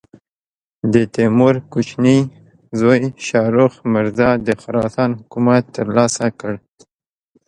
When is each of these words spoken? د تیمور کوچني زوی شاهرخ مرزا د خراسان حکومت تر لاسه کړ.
د 0.93 0.95
تیمور 1.15 1.55
کوچني 1.71 2.19
زوی 2.79 3.01
شاهرخ 3.27 3.73
مرزا 3.93 4.29
د 4.47 4.49
خراسان 4.61 5.09
حکومت 5.19 5.63
تر 5.75 5.87
لاسه 5.97 6.25
کړ. 6.39 6.53